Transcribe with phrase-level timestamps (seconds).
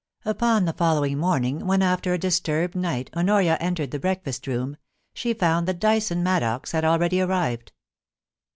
[0.25, 4.77] Upon the following morning, when, after a disturbed night, Honoria entered the breakfast room,
[5.13, 7.71] she found that Dyson Maddox had already arrived.